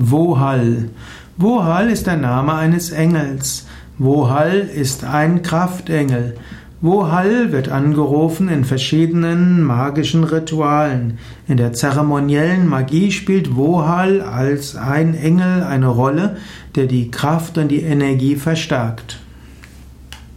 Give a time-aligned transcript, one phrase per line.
[0.00, 0.90] Wohal.
[1.38, 3.66] Wohal ist der Name eines Engels.
[3.98, 6.36] Wohal ist ein Kraftengel.
[6.80, 11.18] Wohal wird angerufen in verschiedenen magischen Ritualen.
[11.48, 16.36] In der zeremoniellen Magie spielt Wohal als ein Engel eine Rolle,
[16.76, 19.18] der die Kraft und die Energie verstärkt.